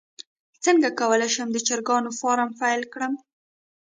[0.63, 3.13] څنګه کولی شم د چرګانو فارم پیل کړم